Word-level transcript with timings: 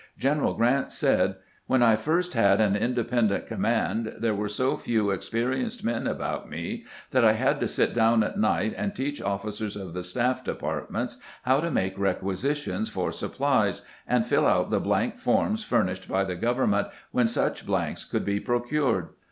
Gen 0.17 0.39
eral 0.39 0.57
Grant 0.57 0.91
said: 0.91 1.35
"When 1.67 1.83
I 1.83 1.95
first 1.95 2.33
had 2.33 2.59
an 2.59 2.75
independent 2.75 3.45
command 3.45 4.15
there 4.17 4.33
were 4.33 4.47
so 4.47 4.75
few 4.75 5.11
experienced 5.11 5.85
men 5.85 6.07
about 6.07 6.49
me 6.49 6.85
that 7.11 7.23
I 7.23 7.33
had 7.33 7.59
to 7.59 7.67
sit 7.67 7.93
down 7.93 8.23
at 8.23 8.39
night 8.39 8.73
and 8.75 8.95
teach 8.95 9.21
officers 9.21 9.75
of 9.75 9.93
the 9.93 10.01
staff 10.01 10.43
departments 10.43 11.17
how 11.43 11.59
to 11.59 11.69
make 11.69 11.99
requisitions 11.99 12.89
for 12.89 13.11
supplies, 13.11 13.83
and 14.07 14.25
fill 14.25 14.47
out 14.47 14.71
the 14.71 14.79
blank 14.79 15.19
forms 15.19 15.63
furnished 15.63 16.07
by 16.09 16.23
the 16.23 16.35
govern 16.35 16.71
ment 16.71 16.87
when 17.11 17.27
such 17.27 17.63
blanks 17.67 18.03
could 18.03 18.25
be 18.25 18.39
procured. 18.39 19.09